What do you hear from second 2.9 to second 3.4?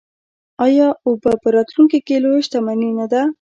نه ده؟